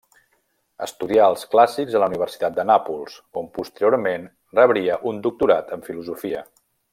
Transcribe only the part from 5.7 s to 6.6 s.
en Filosofia.